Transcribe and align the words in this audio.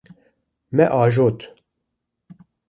Me 0.75 0.83
ajot. 1.01 1.39